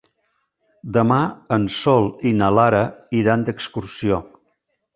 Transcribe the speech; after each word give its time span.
Demà 0.95 1.17
en 1.57 1.67
Sol 1.75 2.09
i 2.29 2.31
na 2.39 2.49
Lara 2.61 2.81
iran 3.21 3.47
d'excursió. 3.51 4.23